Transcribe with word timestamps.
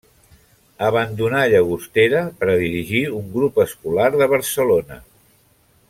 Abandonà 0.85 1.41
Llagostera 1.51 2.23
per 2.39 2.49
a 2.53 2.57
dirigir 2.63 3.05
un 3.19 3.29
grup 3.37 3.63
escolar 3.67 4.09
de 4.17 4.31
Barcelona. 4.35 4.99